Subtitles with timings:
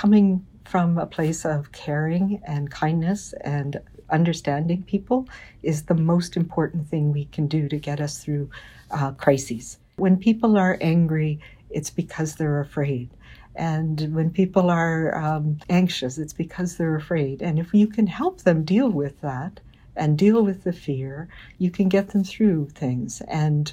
[0.00, 5.28] coming from a place of caring and kindness and understanding people
[5.62, 8.48] is the most important thing we can do to get us through
[8.92, 9.76] uh, crises.
[9.96, 11.38] When people are angry,
[11.68, 13.10] it's because they're afraid.
[13.56, 17.42] And when people are um, anxious, it's because they're afraid.
[17.42, 19.60] And if you can help them deal with that
[20.00, 21.28] and deal with the fear,
[21.58, 23.20] you can get them through things.
[23.28, 23.72] And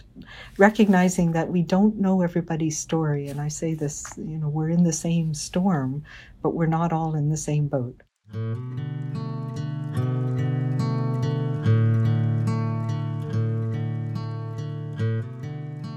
[0.58, 3.30] recognizing that we don't know everybody's story.
[3.30, 6.04] And I say this, you know, we're in the same storm,
[6.44, 8.04] but we're not all in the same boat.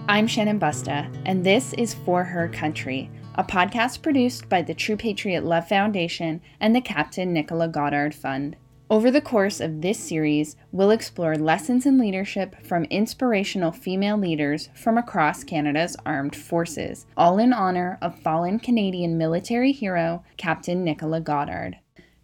[0.09, 4.97] I'm Shannon Busta, and this is For Her Country, a podcast produced by the True
[4.97, 8.57] Patriot Love Foundation and the Captain Nicola Goddard Fund.
[8.91, 14.69] Over the course of this series, we'll explore lessons in leadership from inspirational female leaders
[14.75, 21.21] from across Canada's armed forces, all in honor of fallen Canadian military hero Captain Nicola
[21.21, 21.79] Goddard.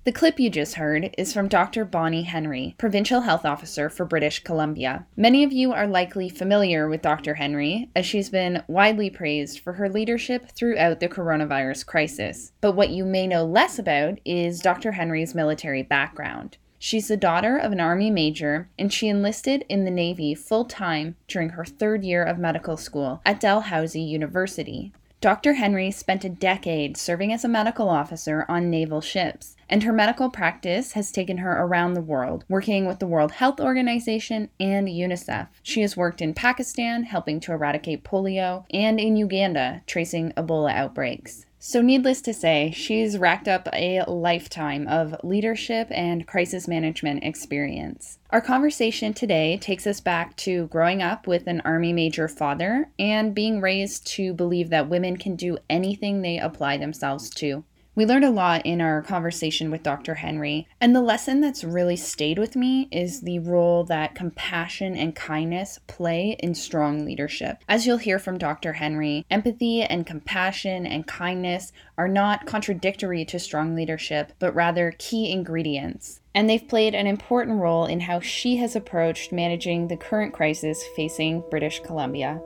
[0.06, 1.84] The clip you just heard is from Dr.
[1.84, 5.04] Bonnie Henry, Provincial Health Officer for British Columbia.
[5.16, 7.34] Many of you are likely familiar with Dr.
[7.34, 12.52] Henry, as she's been widely praised for her leadership throughout the coronavirus crisis.
[12.60, 14.92] But what you may know less about is Dr.
[14.92, 16.58] Henry's military background.
[16.78, 21.16] She's the daughter of an Army major, and she enlisted in the Navy full time
[21.26, 24.92] during her third year of medical school at Dalhousie University.
[25.26, 25.54] Dr.
[25.54, 30.30] Henry spent a decade serving as a medical officer on naval ships, and her medical
[30.30, 35.48] practice has taken her around the world, working with the World Health Organization and UNICEF.
[35.64, 41.45] She has worked in Pakistan, helping to eradicate polio, and in Uganda, tracing Ebola outbreaks.
[41.68, 48.20] So, needless to say, she's racked up a lifetime of leadership and crisis management experience.
[48.30, 53.34] Our conversation today takes us back to growing up with an Army Major father and
[53.34, 57.64] being raised to believe that women can do anything they apply themselves to.
[57.96, 60.16] We learned a lot in our conversation with Dr.
[60.16, 65.16] Henry, and the lesson that's really stayed with me is the role that compassion and
[65.16, 67.64] kindness play in strong leadership.
[67.66, 68.74] As you'll hear from Dr.
[68.74, 75.32] Henry, empathy and compassion and kindness are not contradictory to strong leadership, but rather key
[75.32, 76.20] ingredients.
[76.34, 80.84] And they've played an important role in how she has approached managing the current crisis
[80.96, 82.42] facing British Columbia.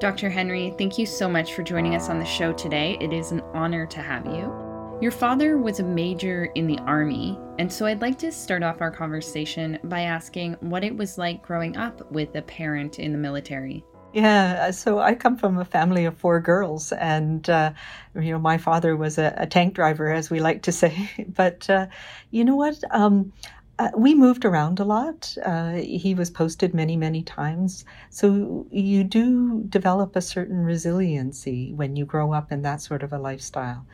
[0.00, 0.30] Dr.
[0.30, 2.96] Henry, thank you so much for joining us on the show today.
[3.00, 4.54] It is an honor to have you.
[5.00, 8.80] Your father was a major in the Army, and so I'd like to start off
[8.80, 13.18] our conversation by asking what it was like growing up with a parent in the
[13.18, 13.84] military.
[14.12, 17.72] Yeah, so I come from a family of four girls, and uh,
[18.14, 21.10] you know my father was a, a, tank driver, as we like to say.
[21.28, 21.88] But uh,
[22.30, 22.78] you know what?
[22.92, 23.32] Um,
[23.78, 25.36] uh, we moved around a lot.
[25.44, 27.84] Uh, he was posted many, many times.
[28.10, 33.12] So you do develop a certain resiliency when you grow up in that sort of
[33.12, 33.86] a lifestyle.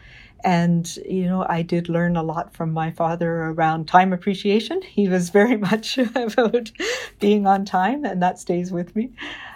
[0.43, 4.83] And, you know, I did learn a lot from my father around time appreciation.
[4.83, 6.71] He was very much about
[7.19, 9.11] being on time, and that stays with me.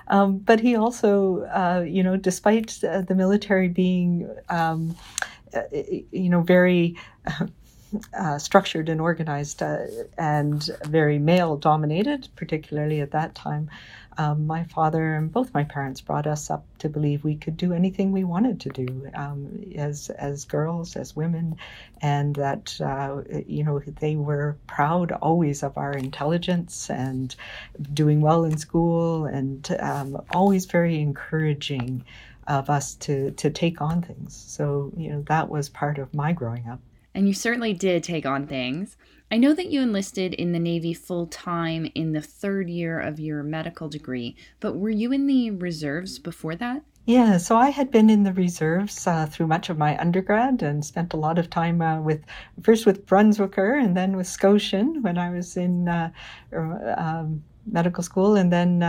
[0.08, 4.96] Um, but he also, uh, you know, despite uh, the military being, um,
[5.54, 6.96] uh, you know, very
[8.14, 9.78] uh, structured and organized uh,
[10.16, 13.70] and very male dominated, particularly at that time.
[14.18, 17.72] Um, my father and both my parents brought us up to believe we could do
[17.72, 21.56] anything we wanted to do um, as as girls, as women,
[22.02, 27.36] and that uh, you know they were proud always of our intelligence and
[27.94, 32.04] doing well in school, and um, always very encouraging
[32.48, 34.34] of us to to take on things.
[34.34, 36.80] So you know that was part of my growing up
[37.18, 38.96] and you certainly did take on things.
[39.28, 43.18] I know that you enlisted in the Navy full time in the third year of
[43.18, 46.84] your medical degree, but were you in the reserves before that?
[47.06, 50.84] Yeah, so I had been in the reserves uh, through much of my undergrad and
[50.84, 52.22] spent a lot of time uh, with
[52.62, 56.12] first with Brunswicker and then with Scotian when I was in uh,
[56.52, 58.84] er, um, medical school, and then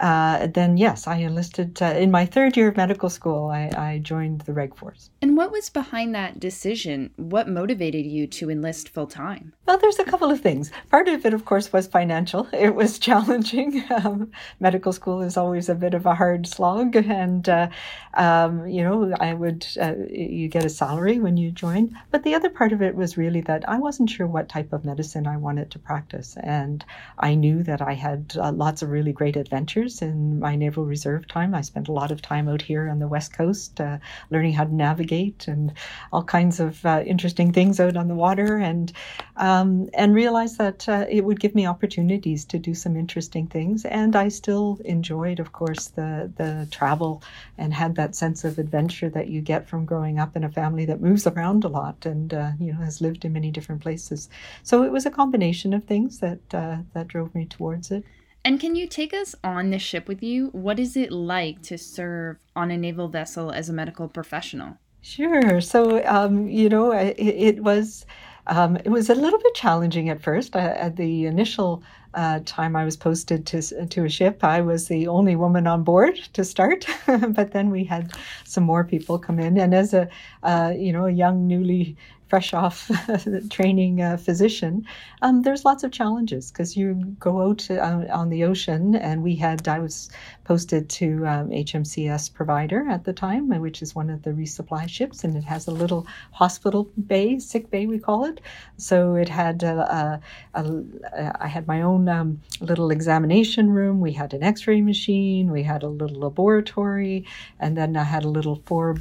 [0.00, 3.50] uh, then yes, I enlisted uh, in my third year of medical school.
[3.50, 5.10] I, I, joined the Reg Force.
[5.20, 7.10] And what was behind that decision?
[7.16, 9.52] What motivated you to enlist full time?
[9.66, 10.72] Well, there's a couple of things.
[10.90, 12.48] Part of it, of course, was financial.
[12.60, 13.84] It was challenging.
[14.00, 14.30] Um,
[14.60, 17.68] medical school is always a bit of a hard slog, and uh,
[18.14, 21.98] um, you know, I would uh, you get a salary when you join.
[22.10, 24.84] But the other part of it was really that I wasn't sure what type of
[24.84, 26.84] medicine I wanted to practice, and
[27.18, 30.84] I knew that I had uh, lots of really great adventures years in my Naval
[30.84, 31.54] Reserve time.
[31.54, 33.98] I spent a lot of time out here on the West Coast uh,
[34.30, 35.72] learning how to navigate and
[36.12, 38.92] all kinds of uh, interesting things out on the water, and
[39.36, 43.84] um, and realized that uh, it would give me opportunities to do some interesting things.
[43.84, 47.22] And I still enjoyed, of course, the the travel
[47.58, 50.86] and had that sense of adventure that you get from growing up in a family
[50.86, 54.28] that moves around a lot and uh, you know has lived in many different places.
[54.62, 58.04] So it was a combination of things that uh, that drove me towards it.
[58.44, 60.48] And can you take us on the ship with you?
[60.48, 64.78] What is it like to serve on a naval vessel as a medical professional?
[65.02, 65.60] Sure.
[65.60, 68.06] So, um, you know, it, it was
[68.46, 70.56] um, it was a little bit challenging at first.
[70.56, 71.82] Uh, at the initial
[72.14, 75.84] uh, time I was posted to to a ship, I was the only woman on
[75.84, 76.86] board to start.
[77.06, 78.12] but then we had
[78.44, 80.08] some more people come in, and as a
[80.42, 81.96] uh, you know a young newly
[82.30, 82.90] fresh off
[83.50, 84.86] training uh, physician,
[85.20, 89.34] um, there's lots of challenges because you go out uh, on the ocean, and we
[89.34, 90.08] had I was
[90.44, 95.24] posted to um, HMCS provider at the time, which is one of the resupply ships,
[95.24, 98.40] and it has a little hospital bay, sick bay we call it.
[98.76, 100.20] So it had a,
[100.54, 104.00] a, a, I had my own um, little examination room.
[104.00, 105.50] We had an X-ray machine.
[105.50, 107.26] We had a little laboratory,
[107.58, 108.96] and then I had a little four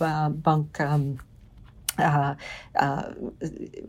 [0.00, 0.80] uh, bunk.
[0.80, 1.18] Um,
[1.98, 2.34] uh,
[2.78, 3.12] uh,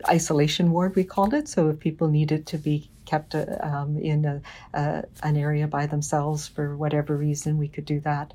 [0.08, 1.48] isolation ward, we called it.
[1.48, 4.42] So if people needed to be kept uh, um, in a,
[4.72, 8.34] uh, an area by themselves for whatever reason, we could do that.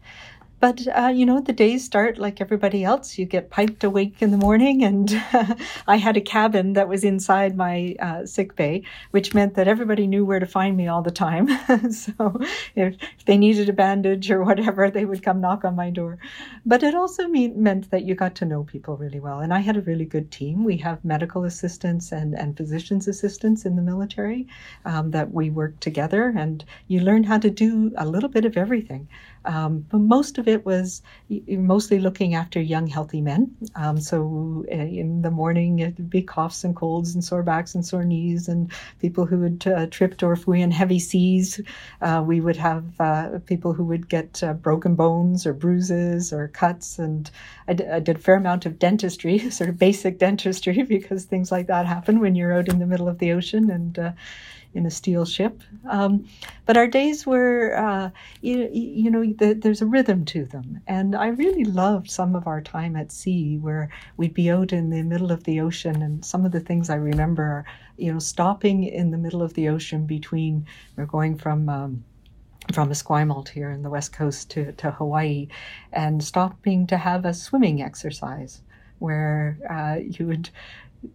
[0.59, 3.17] But, uh, you know, the days start like everybody else.
[3.17, 5.09] You get piped awake in the morning, and
[5.87, 10.05] I had a cabin that was inside my uh, sick bay, which meant that everybody
[10.05, 11.47] knew where to find me all the time.
[11.91, 12.41] so
[12.75, 16.17] if, if, they needed a bandage or whatever, they would come knock on my door.
[16.65, 19.39] But it also mean, meant that you got to know people really well.
[19.39, 20.65] And I had a really good team.
[20.65, 24.47] We have medical assistants and, and physician's assistants in the military
[24.83, 28.57] um, that we work together, and you learn how to do a little bit of
[28.57, 29.07] everything.
[29.45, 31.01] Um, but most of it was
[31.47, 33.55] mostly looking after young, healthy men.
[33.75, 37.85] Um, so uh, in the morning, it'd be coughs and colds and sore backs and
[37.85, 41.61] sore knees, and people who had uh, tripped or if we in heavy seas,
[42.01, 46.47] uh, we would have uh, people who would get uh, broken bones or bruises or
[46.49, 46.99] cuts.
[46.99, 47.29] And
[47.67, 51.51] I, d- I did a fair amount of dentistry, sort of basic dentistry, because things
[51.51, 54.11] like that happen when you're out in the middle of the ocean and uh,
[54.73, 55.61] in a steel ship.
[55.89, 56.27] Um,
[56.65, 58.09] but our days were, uh,
[58.41, 60.81] you, you, know, the, there's a rhythm to them.
[60.87, 64.89] And I really loved some of our time at sea where we'd be out in
[64.89, 66.01] the middle of the ocean.
[66.01, 67.65] And some of the things I remember are,
[67.97, 72.03] you know, stopping in the middle of the ocean between, we're going from, um,
[72.71, 75.47] from Esquimalt here in the west coast to, to Hawaii
[75.91, 78.61] and stopping to have a swimming exercise
[78.99, 80.49] where uh, you would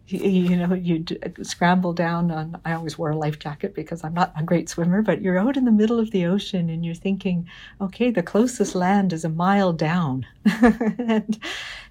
[0.07, 2.61] you know, you'd scramble down on.
[2.65, 5.57] I always wore a life jacket because I'm not a great swimmer, but you're out
[5.57, 7.49] in the middle of the ocean and you're thinking,
[7.81, 11.39] okay, the closest land is a mile down, and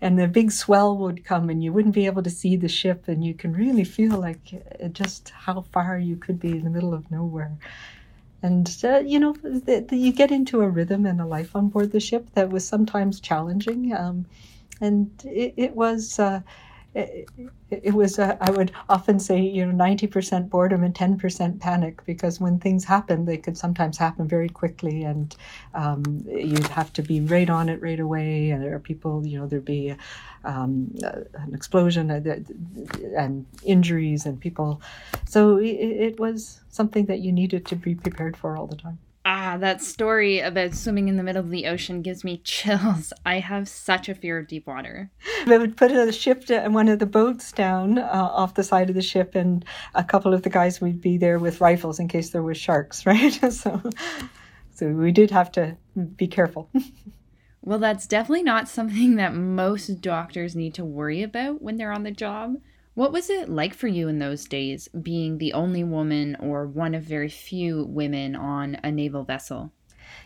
[0.01, 3.07] and the big swell would come and you wouldn't be able to see the ship,
[3.07, 6.71] and you can really feel like uh, just how far you could be in the
[6.71, 7.51] middle of nowhere.
[8.41, 11.69] And uh, you know, the, the, you get into a rhythm and a life on
[11.69, 14.25] board the ship that was sometimes challenging, um,
[14.81, 16.17] and it, it was.
[16.17, 16.41] Uh,
[16.95, 17.27] it,
[17.69, 22.39] it was uh, i would often say you know 90% boredom and 10% panic because
[22.39, 25.35] when things happen they could sometimes happen very quickly and
[25.73, 28.51] um, you'd have to be right on it right away.
[28.51, 29.95] And there are people you know there'd be
[30.43, 32.11] um, an explosion
[33.17, 34.81] and injuries and people.
[35.27, 38.99] So it, it was something that you needed to be prepared for all the time
[39.25, 43.13] Ah, that story about swimming in the middle of the ocean gives me chills.
[43.25, 45.11] I have such a fear of deep water.
[45.47, 48.89] They would put a ship and one of the boats down uh, off the side
[48.89, 49.63] of the ship, and
[49.95, 53.05] a couple of the guys would be there with rifles in case there were sharks,
[53.05, 53.31] right?
[53.51, 53.81] so,
[54.73, 55.77] so we did have to
[56.17, 56.69] be careful.
[57.61, 62.03] well, that's definitely not something that most doctors need to worry about when they're on
[62.03, 62.57] the job.
[62.95, 66.93] What was it like for you in those days, being the only woman or one
[66.93, 69.71] of very few women on a naval vessel?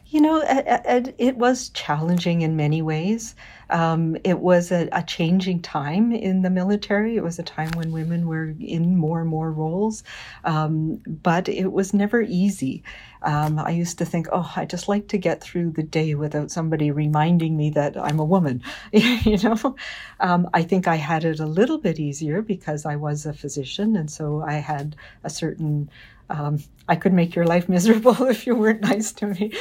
[0.09, 3.35] You know, it was challenging in many ways.
[3.69, 7.17] Um, it was a, a, changing time in the military.
[7.17, 10.03] It was a time when women were in more and more roles,
[10.45, 12.83] um, but it was never easy.
[13.23, 16.51] Um, I used to think, oh, I just like to get through the day without
[16.51, 18.63] somebody reminding me that I'm a woman.
[18.93, 19.75] you know,
[20.21, 23.97] um, I think I had it a little bit easier because I was a physician,
[23.97, 24.95] and so I had
[25.25, 25.89] a certain
[26.29, 29.51] um, I could make your life miserable if you weren't nice to me.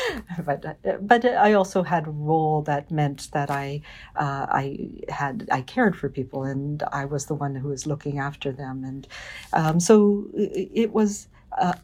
[0.44, 3.82] But but I also had a role that meant that I
[4.16, 8.18] uh, I had I cared for people and I was the one who was looking
[8.18, 9.06] after them, and
[9.52, 11.28] um, so it was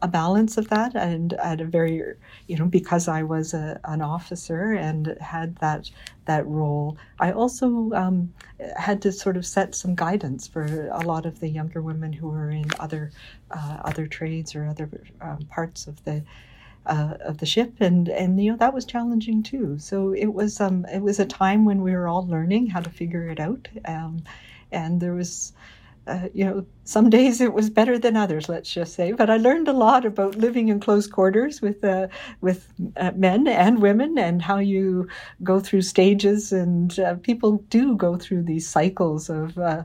[0.01, 2.01] a, balance of that, and at a very,
[2.47, 5.89] you know, because I was a, an officer and had that
[6.25, 8.33] that role, I also um,
[8.77, 12.29] had to sort of set some guidance for a lot of the younger women who
[12.29, 13.11] were in other
[13.51, 14.89] uh, other trades or other
[15.21, 16.23] um, parts of the
[16.85, 19.77] uh, of the ship, and and you know that was challenging too.
[19.79, 22.89] So it was um, it was a time when we were all learning how to
[22.89, 24.23] figure it out, um,
[24.71, 25.53] and there was
[26.07, 29.13] uh, you know, some days it was better than others, let's just say.
[29.13, 32.07] But I learned a lot about living in close quarters with uh,
[32.41, 35.07] with uh, men and women, and how you
[35.43, 36.51] go through stages.
[36.51, 39.83] And uh, people do go through these cycles of uh,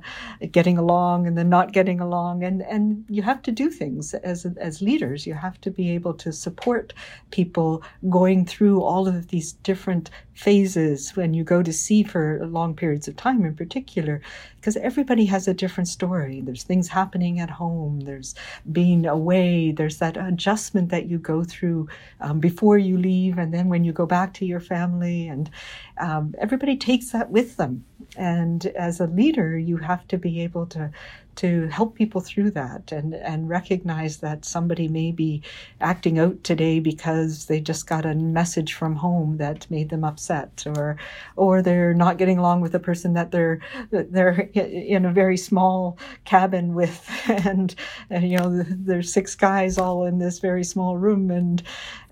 [0.50, 4.44] getting along and then not getting along, and and you have to do things as
[4.58, 5.26] as leaders.
[5.26, 6.92] You have to be able to support
[7.30, 12.74] people going through all of these different phases when you go to sea for long
[12.74, 14.20] periods of time, in particular,
[14.56, 16.40] because everybody has a different story.
[16.40, 18.34] There's things happening at home, there's
[18.72, 21.88] being away, there's that adjustment that you go through
[22.20, 25.50] um, before you leave, and then when you go back to your family, and
[25.98, 27.84] um, everybody takes that with them.
[28.16, 30.90] And as a leader, you have to be able to
[31.38, 35.40] to help people through that and, and recognize that somebody may be
[35.80, 40.64] acting out today because they just got a message from home that made them upset
[40.66, 40.96] or
[41.36, 43.60] or they're not getting along with the person that they're
[43.92, 47.08] they're in a very small cabin with.
[47.48, 47.74] And,
[48.10, 51.62] and you know there's six guys all in this very small room and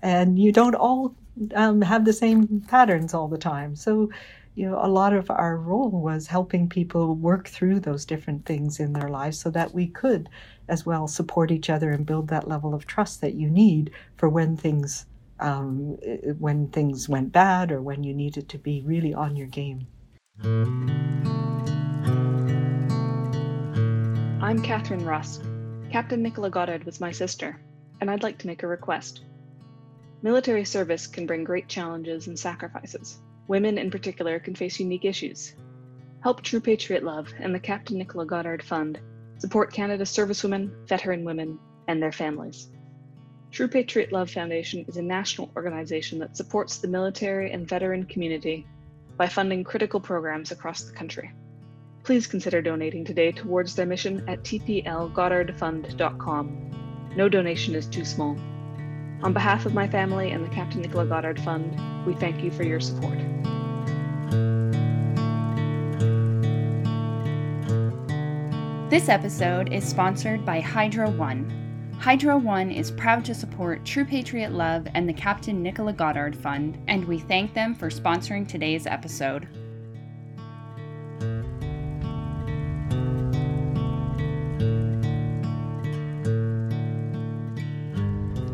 [0.01, 1.15] and you don't all
[1.55, 3.75] um, have the same patterns all the time.
[3.75, 4.09] So
[4.57, 8.79] you know, a lot of our role was helping people work through those different things
[8.79, 10.27] in their lives so that we could
[10.67, 14.27] as well support each other and build that level of trust that you need for
[14.27, 15.05] when things
[15.39, 15.95] um,
[16.39, 19.85] when things went bad or when you needed to be really on your game.
[24.41, 25.39] I'm Catherine Ross.
[25.91, 27.61] Captain Nicola Goddard was my sister,
[28.01, 29.21] and I'd like to make a request.
[30.23, 33.19] Military service can bring great challenges and sacrifices.
[33.47, 35.55] Women in particular can face unique issues.
[36.21, 38.99] Help True Patriot Love and the Captain Nicola Goddard Fund
[39.37, 42.69] support Canada's servicewomen, veteran women, and their families.
[43.51, 48.67] True Patriot Love Foundation is a national organization that supports the military and veteran community
[49.15, 51.31] by funding critical programs across the country.
[52.03, 57.13] Please consider donating today towards their mission at tplgoddardfund.com.
[57.15, 58.37] No donation is too small.
[59.23, 62.63] On behalf of my family and the Captain Nicola Goddard Fund, we thank you for
[62.63, 63.17] your support.
[68.89, 71.51] This episode is sponsored by Hydro One.
[71.99, 76.77] Hydro One is proud to support True Patriot Love and the Captain Nicola Goddard Fund,
[76.87, 79.47] and we thank them for sponsoring today's episode.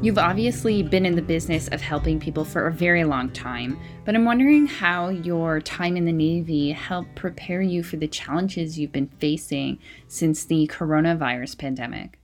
[0.03, 4.15] You've obviously been in the business of helping people for a very long time, but
[4.15, 8.91] I'm wondering how your time in the Navy helped prepare you for the challenges you've
[8.91, 9.79] been facing
[10.09, 12.19] since the coronavirus pandemic.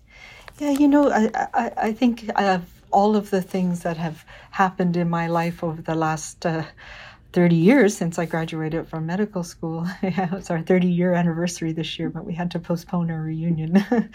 [0.57, 4.97] Yeah, you know, I, I, I think of all of the things that have happened
[4.97, 6.45] in my life over the last.
[6.45, 6.65] Uh,
[7.31, 9.85] 30 years since I graduated from medical school.
[10.01, 13.83] it's our 30 year anniversary this year, but we had to postpone our reunion.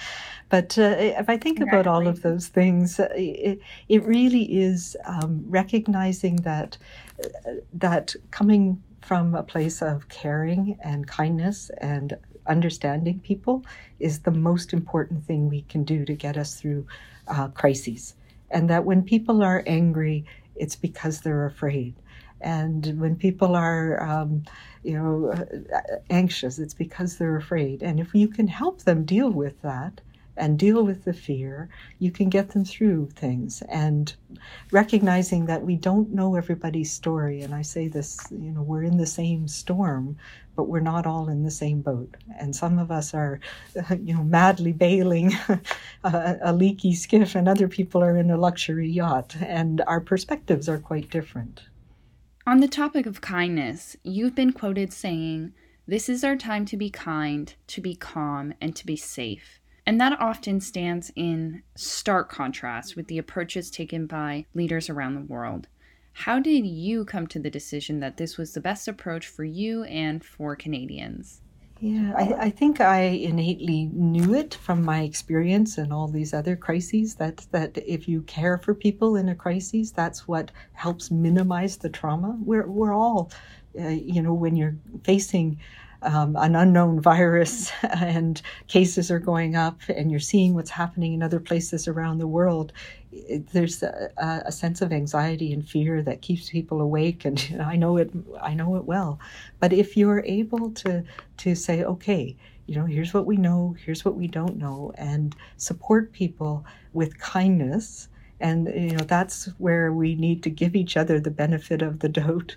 [0.48, 4.96] but uh, if I think about all of those things, uh, it, it really is
[5.04, 6.76] um, recognizing that
[7.24, 12.16] uh, that coming from a place of caring and kindness and
[12.46, 13.64] understanding people
[14.00, 16.86] is the most important thing we can do to get us through
[17.28, 18.14] uh, crises.
[18.50, 20.24] And that when people are angry,
[20.56, 21.94] it's because they're afraid
[22.40, 24.44] and when people are, um,
[24.82, 27.82] you know, uh, anxious, it's because they're afraid.
[27.82, 30.00] And if you can help them deal with that
[30.36, 31.68] and deal with the fear,
[32.00, 33.62] you can get them through things.
[33.68, 34.12] And
[34.72, 37.42] recognizing that we don't know everybody's story.
[37.42, 40.16] And I say this, you know, we're in the same storm,
[40.56, 42.16] but we're not all in the same boat.
[42.38, 43.40] And some of us are,
[43.90, 45.32] you know, madly bailing
[46.04, 49.36] a, a leaky skiff, and other people are in a luxury yacht.
[49.40, 51.62] And our perspectives are quite different.
[52.46, 55.54] On the topic of kindness, you've been quoted saying,
[55.86, 59.60] This is our time to be kind, to be calm, and to be safe.
[59.86, 65.22] And that often stands in stark contrast with the approaches taken by leaders around the
[65.22, 65.68] world.
[66.12, 69.84] How did you come to the decision that this was the best approach for you
[69.84, 71.40] and for Canadians?
[71.84, 76.56] Yeah, I, I, think I innately knew it from my experience and all these other
[76.56, 81.76] crises that that if you care for people in a crisis, that's what helps minimize
[81.76, 82.38] the trauma.
[82.40, 83.30] We're we're all,
[83.78, 85.60] uh, you know, when you're facing
[86.04, 91.22] um, an unknown virus and cases are going up and you're seeing what's happening in
[91.22, 92.72] other places around the world,
[93.12, 94.10] it, there's a,
[94.46, 97.24] a, sense of anxiety and fear that keeps people awake.
[97.24, 99.18] And you know, I know it, I know it well.
[99.60, 101.04] But if you're able to
[101.38, 105.34] to say, okay, you know, here's what we know, here's what we don't know, and
[105.56, 108.08] support people with kindness
[108.40, 112.08] and you know that's where we need to give each other the benefit of the
[112.08, 112.56] doubt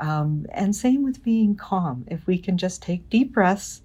[0.00, 3.82] um, and same with being calm if we can just take deep breaths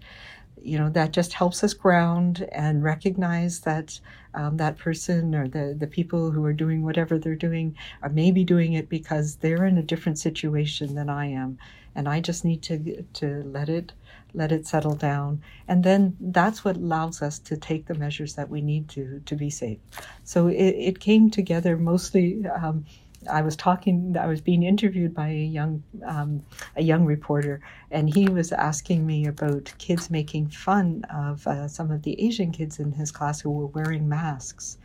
[0.62, 4.00] you know that just helps us ground and recognize that
[4.34, 8.44] um, that person or the, the people who are doing whatever they're doing are maybe
[8.44, 11.58] doing it because they're in a different situation than i am
[11.96, 13.92] and i just need to to let it
[14.34, 15.42] let it settle down.
[15.68, 19.36] And then that's what allows us to take the measures that we need to to
[19.36, 19.78] be safe.
[20.24, 22.46] So it, it came together mostly.
[22.48, 22.86] Um,
[23.30, 24.16] I was talking.
[24.18, 26.44] I was being interviewed by a young um,
[26.76, 27.62] a young reporter,
[27.92, 32.52] and he was asking me about kids making fun of uh, some of the Asian
[32.52, 34.78] kids in his class who were wearing masks.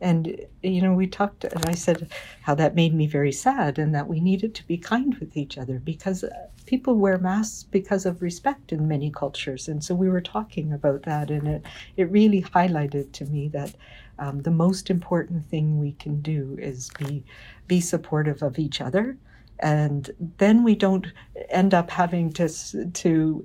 [0.00, 2.10] And, you know, we talked, and I said
[2.42, 5.56] how that made me very sad and that we needed to be kind with each
[5.56, 6.30] other because uh,
[6.66, 9.68] people wear masks because of respect in many cultures.
[9.68, 11.62] And so we were talking about that, and it,
[11.96, 13.74] it really highlighted to me that
[14.18, 17.24] um, the most important thing we can do is be,
[17.66, 19.16] be supportive of each other.
[19.60, 21.06] And then we don't
[21.48, 22.48] end up having to,
[22.90, 23.44] to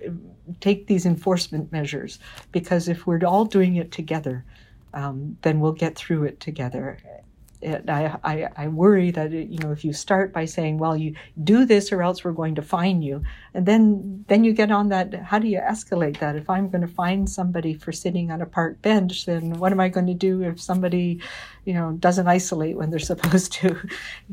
[0.60, 2.20] take these enforcement measures
[2.51, 4.43] because if we're all doing it together,
[4.93, 6.98] um, then we'll get through it together.
[7.63, 11.63] I, I, I, worry that you know if you start by saying, "Well, you do
[11.63, 13.21] this or else we're going to fine you,"
[13.53, 15.13] and then then you get on that.
[15.13, 16.36] How do you escalate that?
[16.36, 19.79] If I'm going to fine somebody for sitting on a park bench, then what am
[19.79, 21.21] I going to do if somebody,
[21.65, 23.77] you know, doesn't isolate when they're supposed to?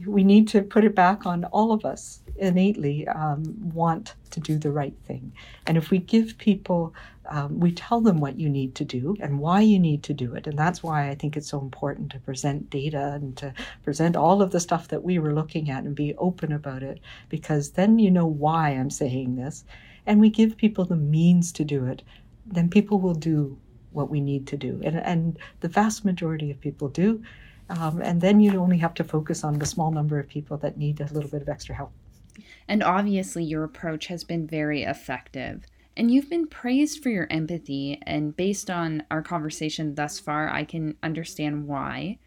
[0.06, 3.42] We need to put it back on all of us innately um,
[3.75, 5.33] want to do the right thing,
[5.66, 6.95] and if we give people
[7.30, 10.35] um, we tell them what you need to do and why you need to do
[10.35, 10.47] it.
[10.47, 13.52] And that's why I think it's so important to present data and to
[13.85, 17.00] present all of the stuff that we were looking at and be open about it,
[17.28, 19.64] because then you know why I'm saying this.
[20.07, 22.02] And we give people the means to do it,
[22.47, 23.59] then people will do
[23.92, 24.80] what we need to do.
[24.83, 27.23] And, and the vast majority of people do.
[27.71, 30.78] Um, and then you only have to focus on the small number of people that
[30.78, 31.92] need a little bit of extra help.
[32.66, 35.64] And obviously, your approach has been very effective.
[35.96, 40.64] And you've been praised for your empathy, and based on our conversation thus far, I
[40.64, 42.18] can understand why.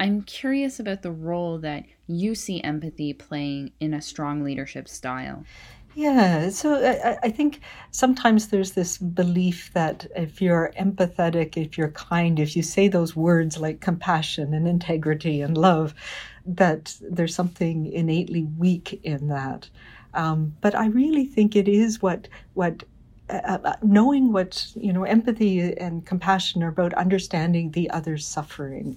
[0.00, 5.44] I'm curious about the role that you see empathy playing in a strong leadership style.
[5.94, 11.90] Yeah, so I, I, think sometimes there's this belief that if you're empathetic, if you're
[11.90, 15.94] kind, if you say those words like compassion and integrity and love,
[16.46, 19.68] that there's something innately weak in that.
[20.14, 22.84] Um, but I really think it is what what
[23.30, 28.96] uh, uh, knowing what you know empathy and compassion are about understanding the other's suffering.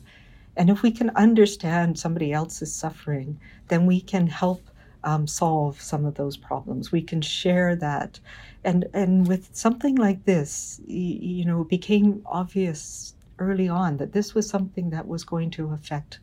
[0.57, 4.61] And if we can understand somebody else's suffering then we can help
[5.03, 6.91] um, solve some of those problems.
[6.91, 8.19] We can share that.
[8.63, 10.99] And and with something like this you,
[11.37, 15.71] you know it became obvious early on that this was something that was going to
[15.71, 16.19] affect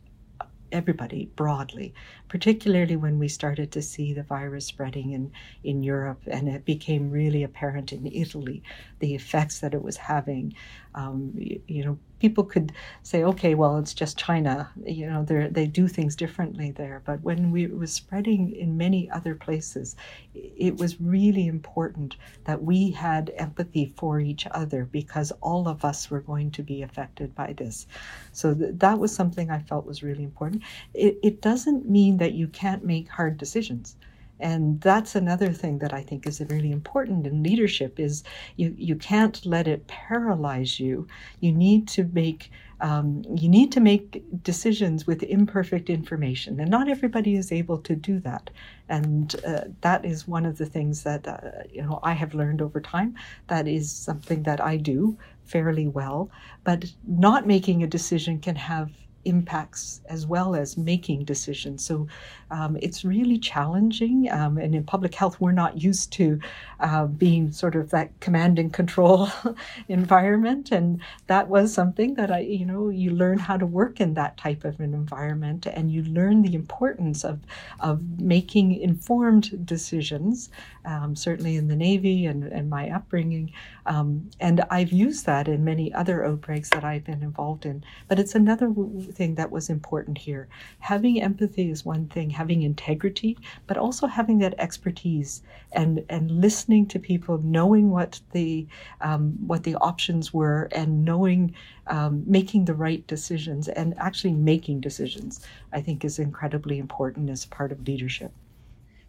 [0.73, 1.93] everybody broadly,
[2.27, 5.31] particularly when we started to see the virus spreading in,
[5.63, 8.61] in Europe and it became really apparent in Italy,
[8.99, 10.53] the effects that it was having.
[10.95, 14.71] Um, you, you know, people could say, okay, well, it's just China.
[14.85, 17.01] You know, they do things differently there.
[17.03, 19.97] But when we, it was spreading in many other places,
[20.33, 26.09] it was really important that we had empathy for each other because all of us
[26.09, 27.87] were going to be affected by this.
[28.31, 30.63] So th- that was something I felt was really important.
[30.93, 33.97] It, it doesn't mean that you can't make hard decisions
[34.39, 38.23] and that's another thing that i think is really important in leadership is
[38.55, 41.07] you, you can't let it paralyze you.
[41.39, 46.89] You need to make um, you need to make decisions with imperfect information and not
[46.89, 48.49] everybody is able to do that.
[48.89, 51.39] And uh, that is one of the things that uh,
[51.71, 53.15] you know i have learned over time.
[53.47, 56.29] That is something that i do fairly well.
[56.63, 58.91] But not making a decision can have
[59.25, 61.85] impacts as well as making decisions.
[61.85, 62.07] So
[62.51, 64.29] um, it's really challenging.
[64.31, 66.39] Um, and in public health, we're not used to
[66.79, 69.29] uh, being sort of that command and control
[69.87, 70.71] environment.
[70.71, 74.37] And that was something that I, you know, you learn how to work in that
[74.37, 77.39] type of an environment and you learn the importance of,
[77.79, 80.49] of making informed decisions,
[80.85, 83.51] um, certainly in the Navy and, and my upbringing.
[83.85, 87.83] Um, and I've used that in many other outbreaks that I've been involved in.
[88.07, 88.69] But it's another
[89.15, 90.47] thing that was important here.
[90.79, 96.85] Having empathy is one thing, having integrity, but also having that expertise and and listening
[96.87, 98.67] to people, knowing what the
[99.01, 101.53] um, what the options were, and knowing
[101.87, 105.45] um, making the right decisions and actually making decisions.
[105.71, 108.31] I think is incredibly important as part of leadership.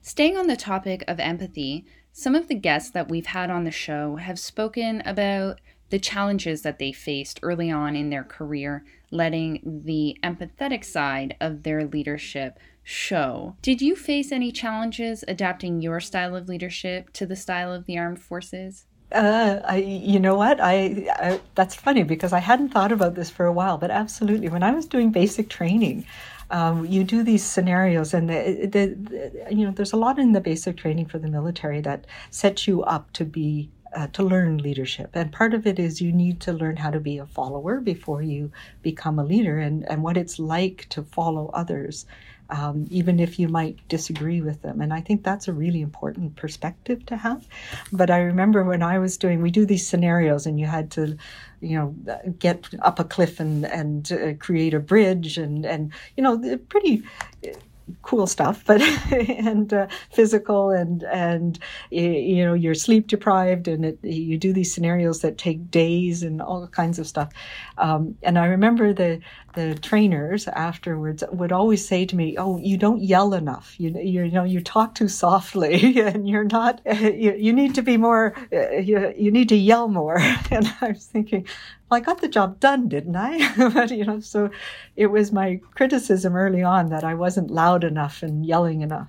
[0.07, 3.71] Staying on the topic of empathy, some of the guests that we've had on the
[3.71, 5.61] show have spoken about
[5.95, 11.63] the challenges that they faced early on in their career, letting the empathetic side of
[11.63, 13.55] their leadership show.
[13.63, 17.97] Did you face any challenges adapting your style of leadership to the style of the
[17.97, 18.87] armed forces?
[19.13, 20.61] Uh, I, you know what?
[20.61, 24.49] I, I, that's funny because I hadn't thought about this for a while, but absolutely.
[24.49, 26.05] When I was doing basic training,
[26.51, 30.33] um, you do these scenarios, and the, the, the, you know, there's a lot in
[30.33, 34.59] the basic training for the military that sets you up to be uh, to learn
[34.59, 35.11] leadership.
[35.15, 38.23] And part of it is you need to learn how to be a follower before
[38.23, 38.51] you
[38.83, 42.07] become a leader and, and what it's like to follow others,
[42.51, 44.81] um, even if you might disagree with them.
[44.81, 47.47] And I think that's a really important perspective to have.
[47.93, 51.17] But I remember when I was doing, we do these scenarios and you had to,
[51.61, 51.95] you know,
[52.39, 57.03] get up a cliff and, and uh, create a bridge and, and, you know, pretty
[58.03, 58.81] cool stuff, but
[59.13, 61.59] and uh, physical and and
[61.91, 66.41] you know you're sleep deprived and it, you do these scenarios that take days and
[66.41, 67.33] all kinds of stuff.
[67.79, 69.21] Um, and I remember the
[69.55, 73.75] the trainers afterwards would always say to me, "Oh, you don't yell enough.
[73.79, 76.81] You you know you talk too softly, and you're not.
[77.15, 78.35] You, you need to be more.
[78.51, 80.19] You, you need to yell more."
[80.51, 81.47] And I was thinking,
[81.95, 83.55] I got the job done, didn't I?
[83.75, 84.51] but, you know, so
[84.97, 89.09] it was my criticism early on that I wasn't loud enough and yelling enough.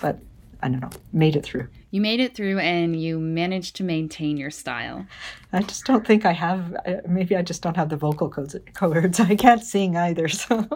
[0.00, 0.20] But
[0.62, 1.68] I don't know, made it through.
[1.90, 5.06] You made it through and you managed to maintain your style.
[5.52, 9.20] I just don't think I have, uh, maybe I just don't have the vocal cords.
[9.20, 10.28] I can't sing either.
[10.38, 10.68] So.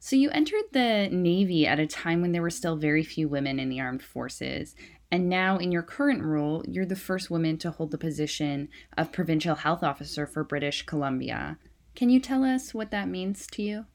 [0.00, 3.58] so you entered the Navy at a time when there were still very few women
[3.58, 4.74] in the armed forces.
[5.10, 9.12] And now, in your current role, you're the first woman to hold the position of
[9.12, 11.58] Provincial Health Officer for British Columbia.
[11.94, 13.86] Can you tell us what that means to you?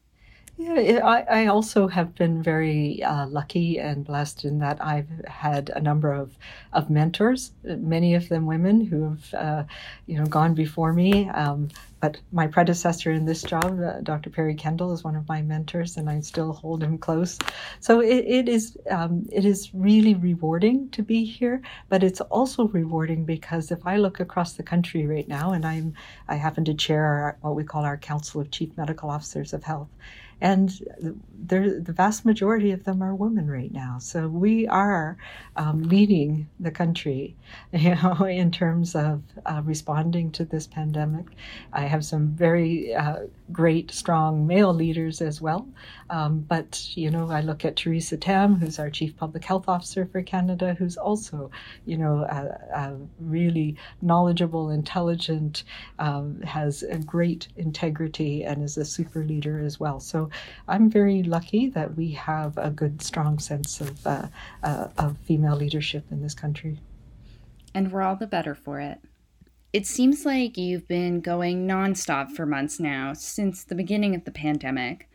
[0.56, 5.70] Yeah, I, I also have been very uh, lucky and blessed in that I've had
[5.74, 6.38] a number of,
[6.72, 9.64] of mentors, many of them women who have, uh,
[10.06, 11.28] you know, gone before me.
[11.30, 14.30] Um, but my predecessor in this job, uh, Dr.
[14.30, 17.36] Perry Kendall, is one of my mentors, and I still hold him close.
[17.80, 22.68] So it, it is um, it is really rewarding to be here, but it's also
[22.68, 25.94] rewarding because if I look across the country right now, and I'm
[26.28, 29.64] I happen to chair our, what we call our Council of Chief Medical Officers of
[29.64, 29.88] Health
[30.40, 30.70] and
[31.46, 33.98] the vast majority of them are women right now.
[33.98, 35.16] So we are
[35.56, 37.34] um, leading the country,
[37.72, 41.26] you know, in terms of uh, responding to this pandemic.
[41.72, 45.66] I have some very uh, great, strong male leaders as well.
[46.10, 50.06] Um, but, you know, I look at Theresa Tam, who's our Chief Public Health Officer
[50.06, 51.50] for Canada, who's also,
[51.86, 55.64] you know, a, a really knowledgeable, intelligent,
[55.98, 59.98] um, has a great integrity, and is a super leader as well.
[60.00, 60.30] So
[60.68, 64.26] I'm very lucky that we have a good, strong sense of, uh,
[64.62, 66.78] uh, of female leadership in this country.
[67.74, 69.00] And we're all the better for it.
[69.72, 74.30] It seems like you've been going nonstop for months now, since the beginning of the
[74.30, 75.08] pandemic.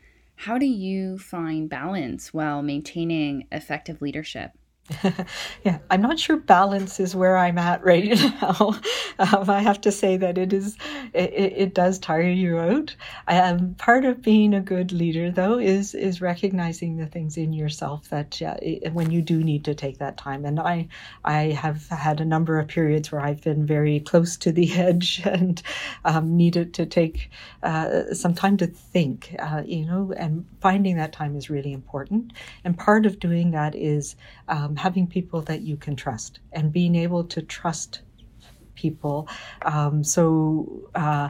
[0.44, 4.52] How do you find balance while maintaining effective leadership?
[5.64, 8.74] yeah, I'm not sure balance is where I'm at right now.
[9.18, 10.76] Um, I have to say that it is,
[11.12, 12.94] it, it does tire you out.
[13.28, 18.08] Um, part of being a good leader, though, is is recognizing the things in yourself
[18.10, 20.44] that uh, it, when you do need to take that time.
[20.44, 20.88] And I,
[21.24, 25.22] I have had a number of periods where I've been very close to the edge
[25.24, 25.62] and
[26.04, 27.30] um, needed to take
[27.62, 29.34] uh, some time to think.
[29.38, 32.32] Uh, you know, and finding that time is really important.
[32.64, 34.16] And part of doing that is
[34.48, 38.00] um, having people that you can trust and being able to trust
[38.84, 39.28] people.
[39.62, 41.28] Um, so, uh,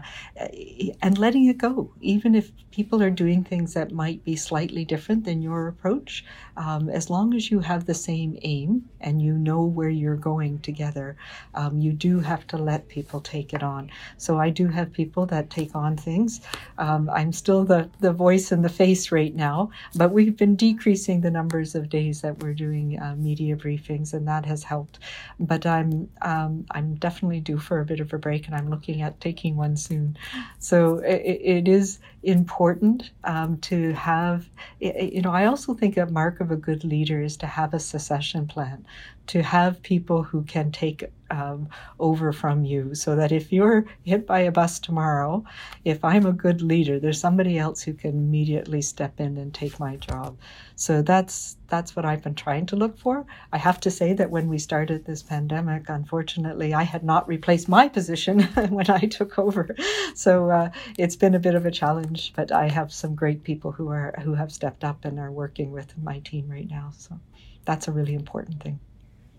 [1.03, 5.25] and letting it go, even if people are doing things that might be slightly different
[5.25, 6.25] than your approach,
[6.57, 10.59] um, as long as you have the same aim and you know where you're going
[10.61, 11.17] together,
[11.55, 13.91] um, you do have to let people take it on.
[14.19, 16.41] So, I do have people that take on things.
[16.79, 21.21] Um, I'm still the, the voice and the face right now, but we've been decreasing
[21.21, 24.99] the numbers of days that we're doing uh, media briefings, and that has helped.
[25.39, 29.03] But I'm um, I'm definitely due for a bit of a break, and I'm looking
[29.03, 30.17] at taking one soon.
[30.59, 34.49] So it, it is important um, to have,
[34.79, 37.81] you know, I also think a mark of a good leader is to have a
[37.81, 38.87] succession plan,
[39.29, 44.27] to have people who can take um, over from you so that if you're hit
[44.27, 45.45] by a bus tomorrow,
[45.85, 49.79] if I'm a good leader, there's somebody else who can immediately step in and take
[49.79, 50.37] my job.
[50.75, 53.25] So that's that's what I've been trying to look for.
[53.53, 57.69] I have to say that when we started this pandemic, unfortunately, I had not replaced
[57.69, 59.69] my position when I took over.
[60.15, 63.71] So uh, it's been a bit of a challenge, but I have some great people
[63.73, 66.91] who are who have stepped up and are working with my team right now.
[66.97, 67.21] So
[67.65, 68.81] that's a really important thing.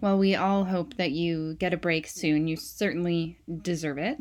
[0.02, 2.48] Well, we all hope that you get a break soon.
[2.48, 4.18] You certainly deserve it.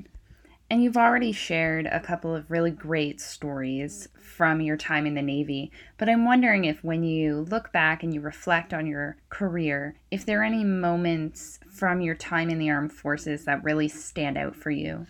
[0.69, 5.23] And you've already shared a couple of really great stories from your time in the
[5.23, 9.97] Navy, but I'm wondering if when you look back and you reflect on your career,
[10.13, 14.39] if there are any moments from your time in the armed forces that really stand
[14.39, 15.07] out for you.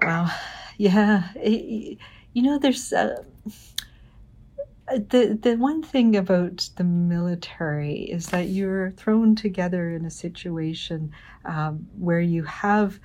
[0.00, 0.30] Wow.
[0.78, 1.30] Yeah.
[1.34, 1.96] you
[2.34, 2.92] know, there's.
[2.92, 3.22] Uh,
[4.88, 11.12] the the one thing about the military is that you're thrown together in a situation
[11.44, 13.00] um, where you have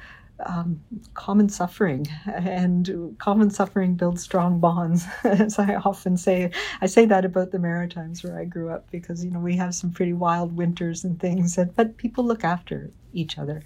[0.46, 0.82] um,
[1.14, 5.06] common suffering, and common suffering builds strong bonds.
[5.24, 9.24] As I often say, I say that about the Maritimes where I grew up because
[9.24, 12.92] you know we have some pretty wild winters and things, and, but people look after
[13.14, 13.62] each other.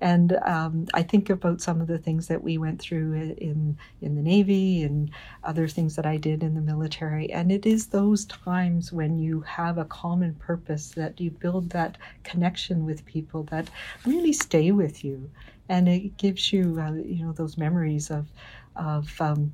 [0.00, 4.14] And um, I think about some of the things that we went through in in
[4.14, 5.10] the Navy and
[5.44, 7.30] other things that I did in the military.
[7.32, 11.98] And it is those times when you have a common purpose that you build that
[12.24, 13.68] connection with people that
[14.06, 15.30] really stay with you
[15.70, 18.26] and it gives you uh, you know those memories of
[18.76, 19.52] of um,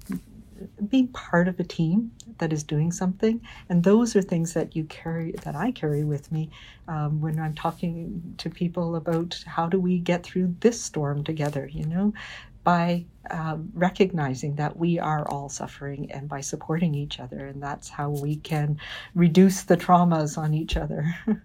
[0.89, 3.41] being part of a team that is doing something.
[3.69, 6.51] And those are things that you carry that i carry with me
[6.89, 11.69] um, when i'm talking to people about how do we get through this storm together
[11.73, 12.13] you know?
[12.65, 17.89] By um, recognizing that we are all suffering and by supporting each other and that's
[17.89, 18.79] how we can
[19.15, 21.15] reduce the traumas on each other.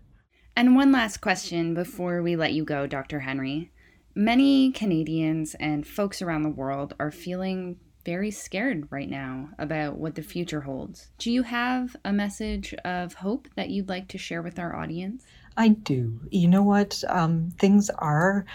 [0.53, 3.71] And one last question before we let you go dr henry.
[4.13, 10.15] Many Canadians and folks around the world are feeling very scared right now about what
[10.15, 11.09] the future holds.
[11.17, 15.25] Do you have a message of hope that you'd like to share with our audience?
[15.57, 16.19] I do.
[16.29, 17.03] You know what?
[17.07, 18.45] Um, things are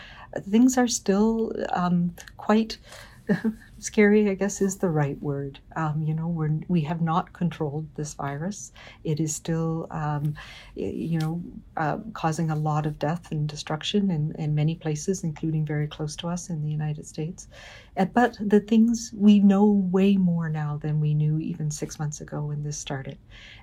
[0.41, 2.79] things are still um, quite
[3.87, 5.59] scary, I guess, is the right word.
[5.77, 8.73] Um, you know, we're, we have not controlled this virus.
[9.05, 10.35] It is still, um,
[10.75, 11.43] you know,
[11.77, 16.17] uh, causing a lot of death and destruction in, in many places, including very close
[16.17, 17.49] to us in the United States.
[17.97, 22.21] Uh, but the things we know way more now than we knew even six months
[22.21, 23.19] ago when this started.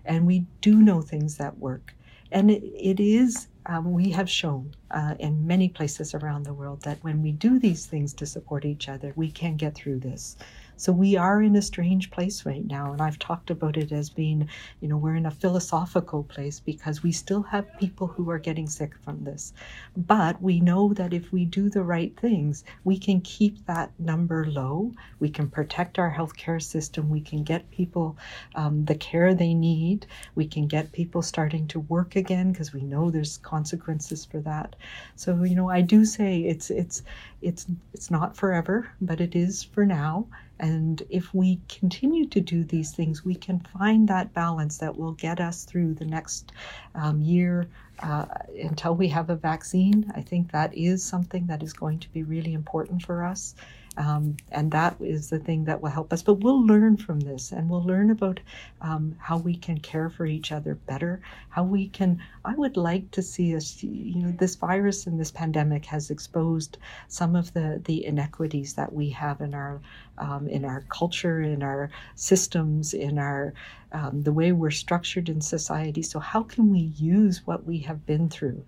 [0.05, 1.93] And we do know things that work.
[2.31, 6.81] And it, it is um, we have shown uh, in many places around the world
[6.83, 10.37] that when we do these things to support each other, we can get through this.
[10.77, 12.91] So we are in a strange place right now.
[12.91, 14.49] And I've talked about it as being,
[14.81, 18.67] you know, we're in a philosophical place because we still have people who are getting
[18.67, 19.53] sick from this.
[19.95, 24.45] But we know that if we do the right things, we can keep that number
[24.45, 24.91] low.
[25.19, 27.09] We can protect our healthcare system.
[27.09, 28.17] We can get people
[28.55, 30.05] um, the care they need.
[30.35, 34.75] We can get people starting to work again because we know there's consequences for that.
[35.15, 37.03] So, you know, I do say it's, it's,
[37.41, 40.27] it's, it's not forever, but it is for now.
[40.59, 45.13] And if we continue to do these things, we can find that balance that will
[45.13, 46.51] get us through the next
[46.95, 47.67] um, year
[47.99, 48.25] uh,
[48.61, 50.11] until we have a vaccine.
[50.15, 53.55] I think that is something that is going to be really important for us.
[53.95, 56.23] Um, and that is the thing that will help us.
[56.23, 58.39] But we'll learn from this and we'll learn about
[58.81, 62.19] um, how we can care for each other better, how we can.
[62.43, 66.77] I would like to see us, you know, this virus and this pandemic has exposed
[67.07, 69.79] some of the, the inequities that we have in our
[70.17, 73.53] um, in our culture, in our systems, in our
[73.91, 76.01] um, the way we're structured in society.
[76.01, 78.63] So how can we use what we have been through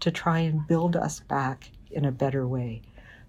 [0.00, 2.82] to try and build us back in a better way?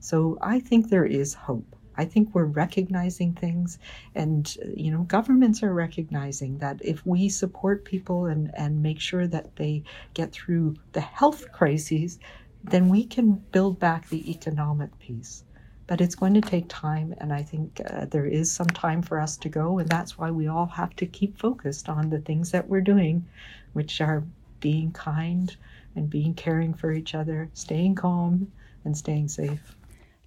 [0.03, 1.77] So I think there is hope.
[1.95, 3.79] I think we're recognizing things,
[4.13, 9.27] and you know, governments are recognizing that if we support people and, and make sure
[9.27, 12.19] that they get through the health crises,
[12.65, 15.45] then we can build back the economic piece.
[15.87, 19.21] But it's going to take time, and I think uh, there is some time for
[19.21, 22.51] us to go, and that's why we all have to keep focused on the things
[22.51, 23.25] that we're doing,
[23.71, 24.25] which are
[24.59, 25.55] being kind
[25.95, 28.51] and being caring for each other, staying calm,
[28.83, 29.77] and staying safe.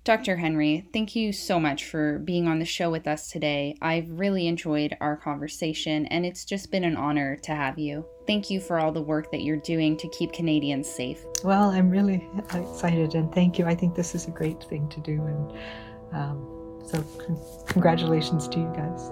[0.06, 0.36] Dr.
[0.36, 3.74] Henry, thank you so much for being on the show with us today.
[3.82, 8.06] I've really enjoyed our conversation, and it's just been an honor to have you.
[8.24, 11.24] Thank you for all the work that you're doing to keep Canadians safe.
[11.42, 13.66] Well, I'm really excited, and thank you.
[13.66, 15.52] I think this is a great thing to do, and
[16.12, 17.04] um, so
[17.66, 19.10] congratulations to you guys.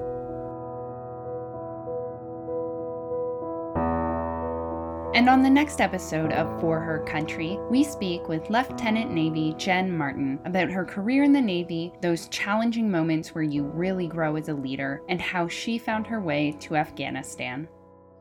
[5.14, 9.96] And on the next episode of For Her Country, we speak with Lieutenant Navy Jen
[9.96, 14.48] Martin about her career in the Navy, those challenging moments where you really grow as
[14.48, 17.68] a leader, and how she found her way to Afghanistan.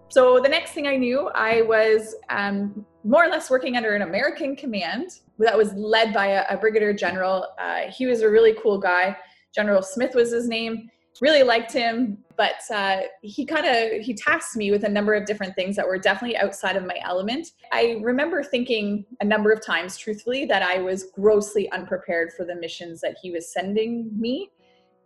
[0.10, 4.04] So the next thing I knew, I was um, more or less working under an
[4.04, 7.48] American command that was led by a, a brigadier general.
[7.60, 9.18] Uh, he was a really cool guy.
[9.56, 10.92] General Smith was his name.
[11.22, 15.26] Really liked him, but uh, he kind of he tasked me with a number of
[15.26, 17.52] different things that were definitely outside of my element.
[17.72, 22.56] I remember thinking a number of times, truthfully, that I was grossly unprepared for the
[22.56, 24.50] missions that he was sending me.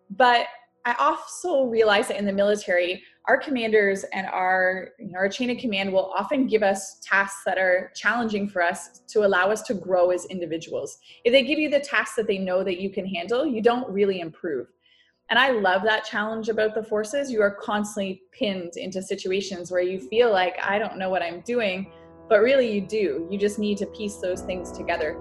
[0.10, 0.48] But
[0.86, 5.50] I also realized that in the military, our commanders and our you know, our chain
[5.50, 9.62] of command will often give us tasks that are challenging for us to allow us
[9.64, 10.98] to grow as individuals.
[11.26, 13.90] If they give you the tasks that they know that you can handle, you don't
[13.90, 14.68] really improve.
[15.30, 17.30] And I love that challenge about the forces.
[17.30, 21.42] You are constantly pinned into situations where you feel like I don't know what I'm
[21.42, 21.92] doing,
[22.30, 23.28] but really you do.
[23.30, 25.18] You just need to piece those things together.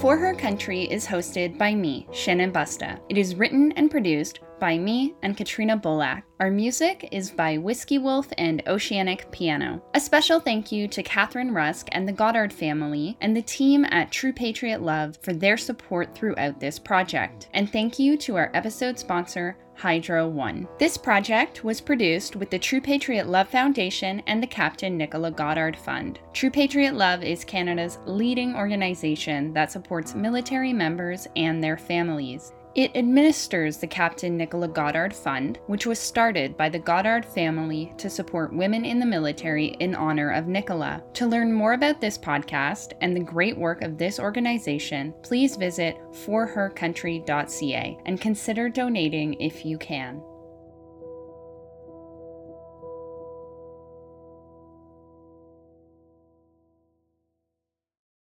[0.00, 3.00] For Her Country is hosted by me, Shannon Busta.
[3.08, 6.22] It is written and produced by me and Katrina Bolak.
[6.38, 9.82] Our music is by Whiskey Wolf and Oceanic Piano.
[9.94, 14.12] A special thank you to Catherine Rusk and the Goddard family and the team at
[14.12, 17.48] True Patriot Love for their support throughout this project.
[17.54, 20.68] And thank you to our episode sponsor, Hydro One.
[20.78, 25.74] This project was produced with the True Patriot Love Foundation and the Captain Nicola Goddard
[25.74, 26.20] Fund.
[26.34, 32.52] True Patriot Love is Canada's leading organization that supports military members and their families.
[32.76, 38.08] It administers the Captain Nicola Goddard Fund, which was started by the Goddard family to
[38.08, 41.02] support women in the military in honor of Nicola.
[41.14, 45.96] To learn more about this podcast and the great work of this organization, please visit
[46.12, 50.22] forhercountry.ca and consider donating if you can.